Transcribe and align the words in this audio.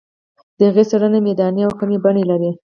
د 0.57 0.59
هغه 0.69 0.83
څېړنه 0.89 1.19
میداني 1.27 1.61
او 1.65 1.71
کمي 1.79 1.97
بڼه 2.03 2.23
لري. 2.31 2.51